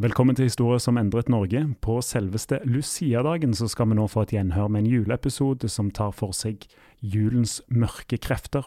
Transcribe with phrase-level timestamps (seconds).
[0.00, 1.60] Velkommen til Historie som endret Norge.
[1.84, 6.14] På selveste Lucia-dagen så skal vi nå få et gjenhør med en juleepisode som tar
[6.16, 6.64] for seg
[7.04, 8.64] julens mørke krefter.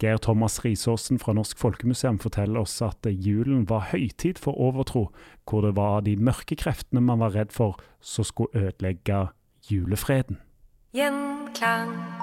[0.00, 5.10] Geir Thomas Risaasen fra Norsk Folkemuseum forteller oss at julen var høytid for overtro,
[5.44, 9.26] hvor det var de mørke kreftene man var redd for som skulle ødelegge
[9.68, 10.40] julefreden.
[10.96, 12.19] Gjenklang.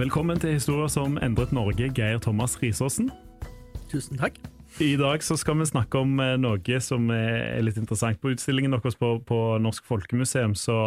[0.00, 3.10] Velkommen til Historier som endret Norge, Geir Thomas Risaasen.
[3.90, 4.38] Tusen takk.
[4.80, 8.16] I dag så skal vi snakke om eh, noe som er litt interessant.
[8.22, 10.78] På utstillingen deres på, på Norsk Folkemuseum så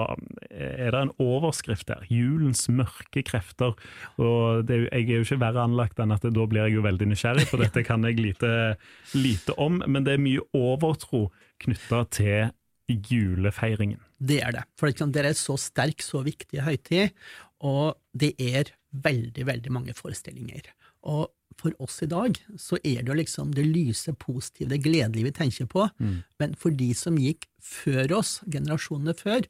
[0.50, 2.02] er det en overskrift der.
[2.10, 3.78] 'Julens mørke krefter'.
[4.18, 7.14] Og det, Jeg er jo ikke verre anlagt enn at da blir jeg jo veldig
[7.14, 8.78] nysgjerrig, for dette kan jeg lite,
[9.14, 9.84] lite om.
[9.86, 11.28] Men det er mye overtro
[11.62, 12.50] knytta til
[12.90, 14.02] julefeiringen.
[14.18, 14.70] Det er det.
[14.80, 17.14] For det er så sterk, så viktig høytid,
[17.62, 20.68] og det er veldig, veldig mange forestillinger.
[21.10, 25.30] Og for oss i dag så er det jo liksom det lyse, positive, det gledelige
[25.30, 26.16] vi tenker på, mm.
[26.42, 29.46] men for de som gikk før oss, generasjonene før,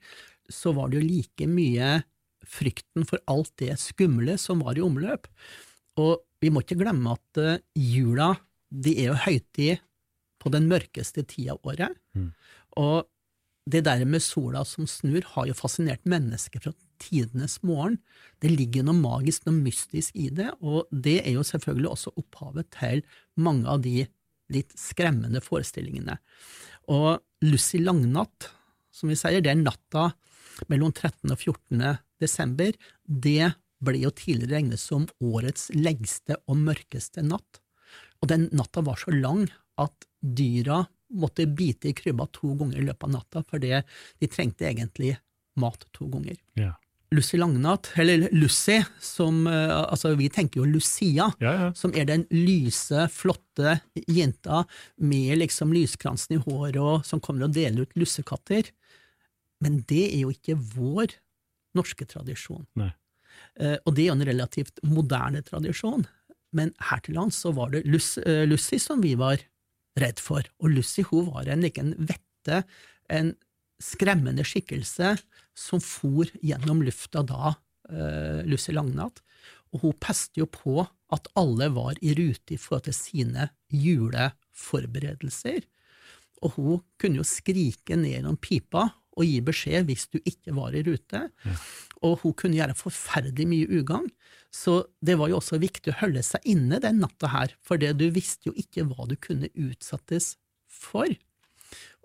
[0.52, 1.94] så var det jo like mye
[2.44, 5.30] frykten for alt det skumle som var i omløp.
[6.02, 8.34] Og vi må ikke glemme at uh, jula,
[8.68, 9.84] det er jo høytid
[10.44, 11.96] på den mørkeste tida av året.
[12.18, 12.32] Mm.
[12.82, 13.08] Og
[13.70, 18.00] det der med sola som snur, har jo fascinert mennesker fra tidenes morgen.
[18.44, 22.70] Det ligger noe magisk, noe mystisk i det, og det er jo selvfølgelig også opphavet
[22.76, 23.04] til
[23.40, 24.04] mange av de
[24.54, 26.18] litt skremmende forestillingene.
[26.92, 28.50] Og Lucy Langnatt,
[28.94, 30.12] som vi sier, det er natta
[30.70, 31.32] mellom 13.
[31.32, 31.98] og 14.
[32.22, 32.76] desember.
[33.04, 33.54] Det
[33.84, 37.62] ble jo tidligere regnet som årets lengste og mørkeste natt.
[38.24, 39.48] Og den natta var så lang
[39.82, 40.84] at dyra
[41.14, 43.74] måtte bite i krybba to ganger i løpet av natta, fordi
[44.22, 45.18] de trengte egentlig
[45.60, 46.40] mat to ganger.
[46.58, 46.74] Ja.
[47.14, 51.68] Lucy Langnatt, eller Lucy, som eh, altså Vi tenker jo Lucia, ja, ja.
[51.78, 54.64] som er den lyse, flotte jenta
[54.98, 58.72] med liksom lyskransen i håret og som kommer og deler ut lussekatter.
[59.64, 61.16] Men det er jo ikke vår
[61.78, 62.66] norske tradisjon.
[62.78, 62.92] Nei.
[63.58, 66.04] og det er jo en relativt moderne tradisjon.
[66.54, 69.42] Men her til lands så var det eh, Lucy som vi var
[70.00, 70.46] redd for.
[70.62, 72.64] Og Lucy hun var en, like en vette,
[73.10, 73.34] en
[73.84, 75.16] skremmende skikkelse
[75.58, 77.54] som for gjennom lufta da,
[77.92, 79.22] uh, Lucy Langnatt.
[79.74, 80.82] Og hun peste jo på
[81.14, 85.64] at alle var i rute i forhold til sine juleforberedelser.
[86.44, 90.76] Og hun kunne jo skrike ned gjennom pipa og gi beskjed hvis du ikke var
[90.76, 91.28] i rute.
[91.30, 91.58] Ja.
[92.06, 94.10] Og hun kunne gjøre forferdelig mye ugagn.
[94.54, 97.96] Så det var jo også viktig å holde seg inne den natta her, for det
[97.98, 100.36] du visste jo ikke hva du kunne utsattes
[100.70, 101.10] for.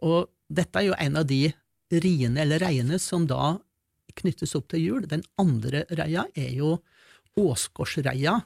[0.04, 1.42] Og dette er jo en av de
[1.92, 3.56] riene eller reiene som da
[4.18, 5.08] knyttes opp til jul.
[5.08, 6.78] Den andre reia er jo
[7.38, 8.40] Åsgårdsreia,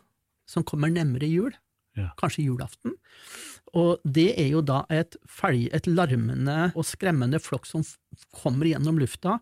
[0.45, 1.55] som kommer nærmere jul,
[1.97, 2.11] ja.
[2.21, 2.99] kanskje julaften.
[3.79, 7.85] Og det er jo da et, felg, et larmende og skremmende flokk som
[8.37, 9.39] kommer gjennom lufta,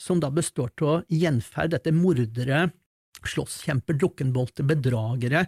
[0.00, 2.70] som da består av gjenferd etter mordere
[3.26, 5.46] slåsskjemper, drukkenbolter, bedragere,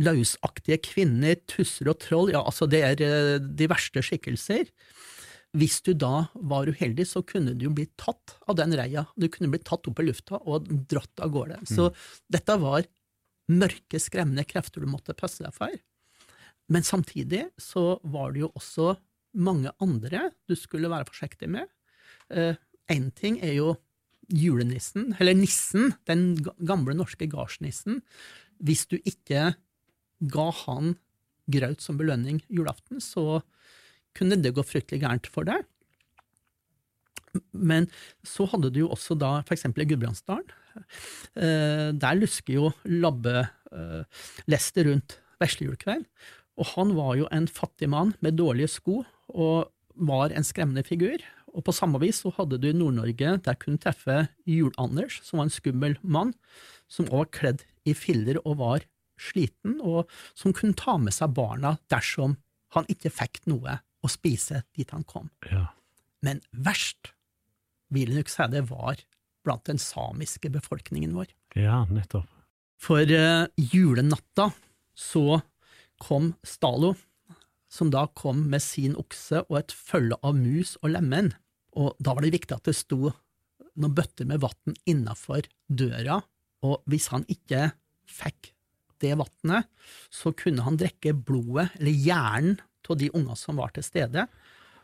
[0.00, 4.70] løsaktige kvinner, tusser og troll, ja, altså det er eh, de verste skikkelser.
[5.56, 9.06] Hvis du da var uheldig, så kunne du bli tatt av den reia.
[9.16, 11.62] Du kunne bli tatt opp i lufta og dratt av gårde.
[11.70, 11.88] Så
[12.28, 12.84] dette var
[13.48, 15.72] mørke, skremmende krefter du måtte passe deg for.
[16.68, 18.92] Men samtidig så var det jo også
[19.40, 21.64] mange andre du skulle være forsiktig med.
[22.28, 23.74] Én ting er jo
[24.28, 26.34] julenissen, eller nissen, den
[26.68, 28.02] gamle norske gardsnissen.
[28.60, 29.54] Hvis du ikke
[30.28, 30.98] ga han
[31.48, 33.40] graut som belønning julaften, så
[34.18, 35.64] kunne det gå fryktelig gærent for deg.
[37.52, 37.86] Men
[38.26, 40.48] så hadde du jo også da eksempel i Gudbrandsdalen.
[41.34, 44.20] Eh, der lusker jo Labbe eh,
[44.86, 46.04] rundt vesle julekveld.
[46.58, 51.22] Og han var jo en fattig mann med dårlige sko, og var en skremmende figur.
[51.54, 55.48] Og på samme vis så hadde du i Nord-Norge, der kunne treffe Jul-Anders, som var
[55.48, 56.34] en skummel mann,
[56.90, 58.86] som også var kledd i filler og var
[59.18, 62.36] sliten, og som kunne ta med seg barna dersom
[62.76, 65.30] han ikke fikk noe å spise dit han kom.
[65.50, 65.68] Ja.
[66.24, 67.12] Men verst
[67.94, 69.00] vil jeg nok si det var
[69.46, 71.30] blant den samiske befolkningen vår.
[71.56, 72.28] ja, nettopp.
[72.78, 74.52] For uh, julenatta
[74.94, 75.40] så
[75.98, 76.92] kom Stalo,
[77.68, 81.32] som da kom med sin okse og et følge av mus og lemen.
[81.78, 83.10] Og da var det viktig at det sto
[83.78, 86.20] noen bøtter med vann innafor døra,
[86.66, 87.68] og hvis han ikke
[88.10, 88.52] fikk
[89.02, 89.68] det vannet,
[90.10, 94.26] så kunne han drikke blodet, eller hjernen, av de unga som var til stede.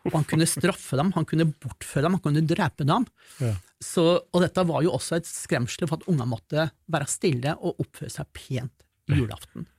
[0.04, 3.06] Og han kunne straffe dem, han kunne bortføre dem, han kunne drepe dem.
[3.40, 3.54] Ja.
[3.80, 4.02] Så,
[4.34, 8.12] og dette var jo også et skremsel for at unger måtte være stille og oppføre
[8.12, 9.64] seg pent julaften.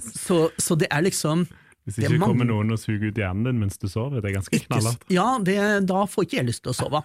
[0.00, 1.42] Så, så det er liksom
[1.86, 4.30] Hvis Det ikke mange- kommer noen og suger ut hjernen din mens du sover, det
[4.30, 5.04] er ganske knallhardt.
[5.12, 7.02] Ja, det, da får ikke jeg lyst til å sove.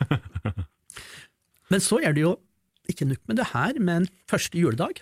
[1.72, 2.36] Men så er det jo
[2.90, 5.02] ikke nok med det her, men første juledag,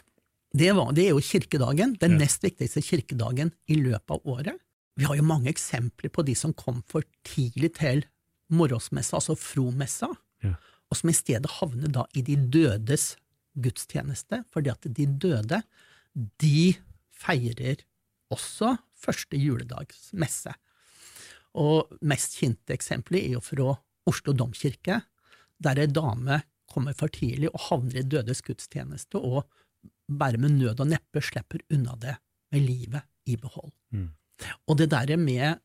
[0.53, 2.19] det, var, det er jo kirkedagen, den Ja.
[2.25, 4.59] nest viktigste kirkedagen i løpet av året.
[5.00, 8.04] Vi har jo mange eksempler på de som kom for tidlig til
[8.51, 10.10] morgensmessa, altså fromessa,
[10.44, 10.54] Ja.
[10.90, 13.16] og som i stedet havner da i de dødes
[13.60, 15.62] gudstjeneste, fordi at de døde,
[16.42, 16.75] de
[17.12, 17.81] feirer
[18.31, 20.54] også første juledags messe.
[21.56, 23.74] Og mest kjente eksempelet er jo fra
[24.10, 25.02] Oslo domkirke,
[25.60, 26.42] der ei dame
[26.72, 29.48] kommer for tidlig og havner i dødes gudstjeneste, og
[30.10, 32.16] bare med nød og neppe slipper unna det
[32.54, 33.72] med livet i behold.
[33.94, 34.10] Mm.
[34.68, 35.59] Og det der med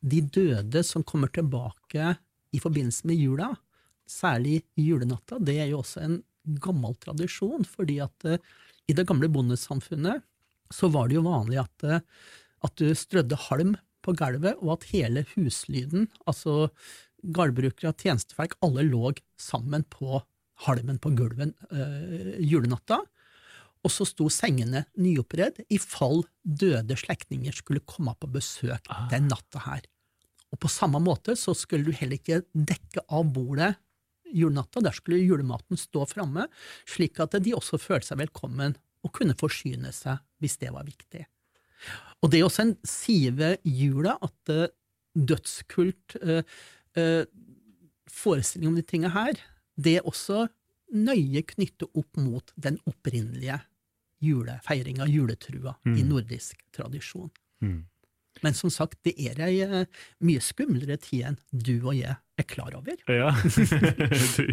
[0.00, 2.14] de døde som kommer tilbake
[2.54, 3.50] i forbindelse med jula,
[4.08, 6.18] særlig julenatta, det er jo også en
[6.62, 8.40] gammel tradisjon, fordi at eh,
[8.88, 10.24] i det gamle bondesamfunnet
[10.72, 12.00] så var det jo vanlig at, eh,
[12.64, 16.70] at du strødde halm på gulvet, og at hele huslyden, altså
[17.34, 20.22] gardbrukere, tjenestefolk, alle lå sammen på
[20.64, 23.02] halmen på gulvet eh, julenatta.
[23.84, 29.62] Og så sto sengene nyoperert i fall døde slektninger skulle komme på besøk den natta
[29.66, 29.84] her.
[30.52, 33.74] Og på samme måte så skulle du heller ikke dekke av bordet
[34.28, 36.46] julenatta, der skulle julematen stå framme,
[36.88, 38.76] slik at de også følte seg velkommen
[39.06, 41.24] og kunne forsyne seg hvis det var viktig.
[42.22, 44.72] Og det er også en side ved jula at eh,
[45.14, 46.42] dødskult, eh,
[46.98, 47.24] eh,
[48.10, 49.38] forestilling om de tinga her,
[49.78, 50.48] det er også
[50.94, 53.60] nøye knyttet opp mot den opprinnelige
[54.24, 57.30] julefeiringa, juletrua, i nordisk tradisjon.
[57.62, 57.84] Mm.
[58.42, 59.86] Men som sagt, det er ei eh,
[60.22, 62.94] mye skumlere tid enn du og jeg er klar over.
[63.10, 63.32] Ja,
[64.36, 64.46] ty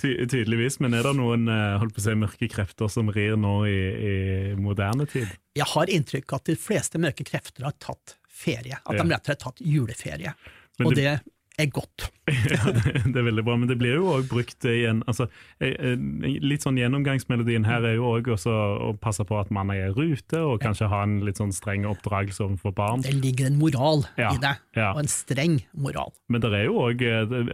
[0.00, 0.78] ty tydeligvis.
[0.80, 3.76] Men er det noen eh, holdt på å si, mørke krefter som rir nå i,
[3.76, 4.14] i
[4.60, 5.28] moderne tid?
[5.56, 9.02] Jeg har inntrykk av at de fleste mørke krefter har tatt ferie, at Ja.
[9.04, 10.32] de rett og slett har tatt juleferie.
[10.80, 12.10] Men og det- det er godt.
[12.50, 15.28] Ja, det, det er veldig bra, men det blir jo òg brukt igjen altså,
[15.62, 16.00] eh, eh,
[16.42, 20.40] Litt sånn gjennomgangsmelodien her er jo òg å passe på at man er i rute,
[20.42, 23.04] og kanskje ha en litt sånn streng oppdragelse overfor barn.
[23.06, 24.88] Det ligger en moral Ja, i det, ja.
[24.96, 26.10] og en streng moral.
[26.26, 27.04] Men det er jo òg,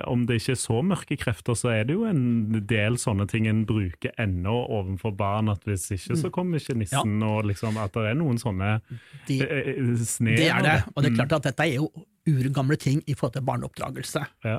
[0.09, 3.51] om det ikke er så mørke krefter, så er det jo en del sånne ting
[3.53, 5.53] en bruker ennå overfor barn.
[5.53, 8.79] At hvis ikke, så kommer ikke nissen, og liksom at det er noen sånne
[9.29, 11.75] De, eh, eh, snev det er det, og det er Mm, klart at dette er
[11.77, 11.91] jo
[12.29, 14.25] urgamle ting i forhold til barneoppdragelse.
[14.47, 14.59] Ja.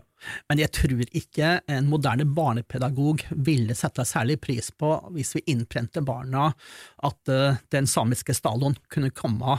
[0.50, 6.04] Men jeg tror ikke en moderne barnepedagog ville sette særlig pris på hvis vi innprente
[6.06, 6.50] barna
[7.04, 9.58] at uh, den samiske staloen kunne komme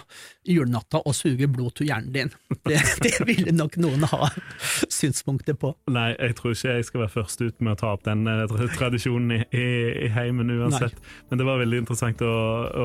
[0.48, 2.32] julenatta og suge blod til hjernen din.
[2.64, 4.30] Det, det ville nok noen ha
[4.88, 5.74] synspunkter på.
[5.92, 8.56] Nei, jeg tror ikke jeg skal være først ut med å ta opp den eh,
[8.78, 9.66] tradisjonen i, i,
[10.06, 10.96] i heimen uansett.
[11.28, 12.34] Men det var veldig interessant å,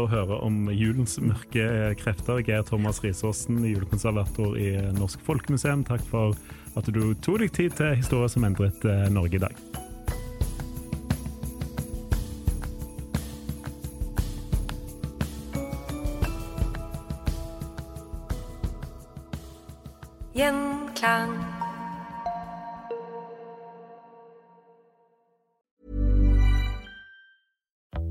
[0.02, 2.44] å høre om julens mørke eh, krefter.
[2.46, 6.36] Geir Thomas Risaasen, julekonservator i eh, Norsk Folkemuseum, takk for
[6.78, 9.78] at du tok deg tid til historier som endret eh, Norge i dag.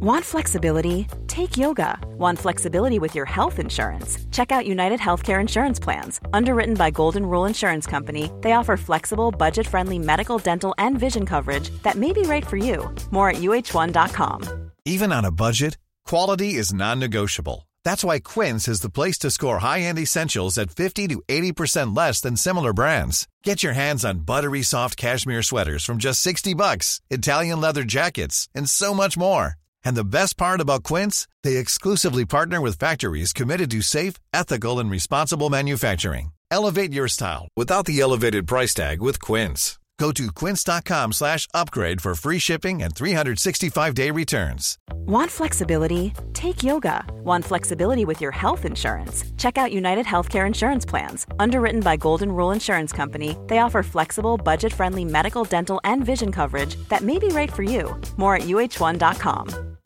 [0.01, 1.09] Want flexibility?
[1.27, 1.99] Take yoga.
[2.17, 4.17] Want flexibility with your health insurance?
[4.31, 6.21] Check out United Healthcare Insurance Plans.
[6.33, 11.27] Underwritten by Golden Rule Insurance Company, they offer flexible, budget friendly medical, dental, and vision
[11.27, 12.95] coverage that may be right for you.
[13.11, 14.71] More at uh1.com.
[14.85, 17.67] Even on a budget, quality is non-negotiable.
[17.83, 22.21] That's why Quince is the place to score high-end essentials at 50 to 80% less
[22.21, 23.27] than similar brands.
[23.43, 28.49] Get your hands on buttery soft cashmere sweaters from just 60 bucks, Italian leather jackets,
[28.55, 29.57] and so much more.
[29.89, 34.79] And the best part about Quince, they exclusively partner with factories committed to safe, ethical,
[34.81, 36.33] and responsible manufacturing.
[36.51, 39.79] Elevate your style without the elevated price tag with Quince.
[39.99, 44.79] Go to quince.com slash upgrade for free shipping and 365-day returns.
[44.93, 46.13] Want flexibility?
[46.35, 47.05] Take yoga.
[47.25, 49.25] Want flexibility with your health insurance?
[49.39, 51.27] Check out United Healthcare Insurance Plans.
[51.41, 56.31] Underwritten by Golden Rule Insurance Company, they offer flexible, budget friendly medical, dental, and vision
[56.31, 58.01] coverage that may be right for you.
[58.17, 59.78] More at uh1.com.